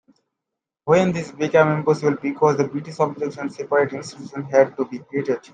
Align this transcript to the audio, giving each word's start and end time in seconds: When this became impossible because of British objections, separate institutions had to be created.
When 0.85 1.11
this 1.11 1.31
became 1.31 1.67
impossible 1.67 2.17
because 2.19 2.59
of 2.59 2.71
British 2.71 2.97
objections, 2.97 3.55
separate 3.55 3.93
institutions 3.93 4.49
had 4.49 4.75
to 4.77 4.85
be 4.85 4.97
created. 4.97 5.41